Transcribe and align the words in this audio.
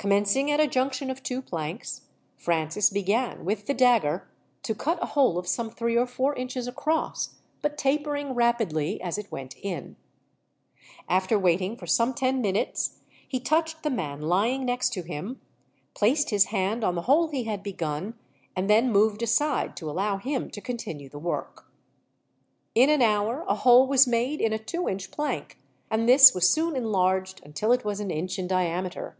Commencing 0.00 0.48
at 0.48 0.60
a 0.60 0.68
junction 0.68 1.10
of 1.10 1.24
two 1.24 1.42
planks, 1.42 2.02
Francis 2.36 2.88
began, 2.88 3.44
with 3.44 3.66
the 3.66 3.74
dagger, 3.74 4.28
to 4.62 4.72
cut 4.72 5.02
a 5.02 5.06
hole 5.06 5.36
of 5.38 5.48
some 5.48 5.70
three 5.72 5.96
or 5.98 6.06
four 6.06 6.36
inches 6.36 6.68
across, 6.68 7.30
but 7.62 7.76
tapering 7.76 8.32
rapidly 8.32 9.00
as 9.02 9.18
it 9.18 9.32
went 9.32 9.56
in. 9.58 9.96
After 11.08 11.36
waiting 11.36 11.76
for 11.76 11.88
some 11.88 12.14
ten 12.14 12.40
minutes, 12.40 13.00
he 13.26 13.40
touched 13.40 13.82
the 13.82 13.90
man 13.90 14.22
lying 14.22 14.64
next 14.64 14.90
to 14.90 15.02
him, 15.02 15.40
placed 15.94 16.30
his 16.30 16.44
hand 16.54 16.84
on 16.84 16.94
the 16.94 17.02
hole 17.10 17.26
he 17.26 17.42
had 17.42 17.64
begun, 17.64 18.14
and 18.54 18.70
then 18.70 18.92
moved 18.92 19.20
aside 19.20 19.76
to 19.78 19.90
allow 19.90 20.16
him 20.18 20.48
to 20.50 20.60
continue 20.60 21.08
the 21.08 21.18
work. 21.18 21.66
In 22.72 22.88
an 22.88 23.02
hour 23.02 23.44
a 23.48 23.56
hole 23.56 23.88
was 23.88 24.06
made 24.06 24.40
in 24.40 24.52
a 24.52 24.60
two 24.60 24.88
inch 24.88 25.10
plank, 25.10 25.58
and 25.90 26.08
this 26.08 26.36
was 26.36 26.48
soon 26.48 26.76
enlarged 26.76 27.40
until 27.44 27.72
it 27.72 27.84
was 27.84 27.98
an 27.98 28.12
inch 28.12 28.38
in 28.38 28.46
diameter. 28.46 29.16